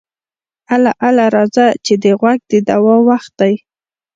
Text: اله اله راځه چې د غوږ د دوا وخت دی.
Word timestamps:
اله 0.75 0.91
اله 1.07 1.25
راځه 1.35 1.65
چې 1.85 1.93
د 2.03 2.05
غوږ 2.19 2.39
د 2.51 2.53
دوا 2.67 2.95
وخت 3.09 3.31
دی. 3.39 3.53